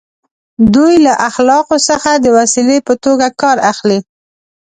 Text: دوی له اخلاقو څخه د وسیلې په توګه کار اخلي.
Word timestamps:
دوی 0.75 0.93
له 1.05 1.13
اخلاقو 1.29 1.77
څخه 1.89 2.11
د 2.15 2.25
وسیلې 2.37 2.77
په 2.87 2.93
توګه 3.03 3.27
کار 3.41 3.57
اخلي. 3.71 3.99